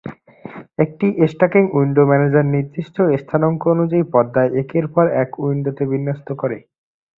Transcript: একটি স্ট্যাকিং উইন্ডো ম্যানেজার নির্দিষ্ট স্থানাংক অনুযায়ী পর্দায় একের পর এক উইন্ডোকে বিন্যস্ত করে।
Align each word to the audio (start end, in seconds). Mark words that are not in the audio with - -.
একটি 0.79 1.07
স্ট্যাকিং 1.31 1.63
উইন্ডো 1.73 2.03
ম্যানেজার 2.09 2.45
নির্দিষ্ট 2.55 2.95
স্থানাংক 3.21 3.61
অনুযায়ী 3.73 4.03
পর্দায় 4.13 4.51
একের 4.61 4.85
পর 4.93 5.05
এক 5.23 5.29
উইন্ডোকে 5.41 5.83
বিন্যস্ত 5.91 6.27
করে। 6.41 6.57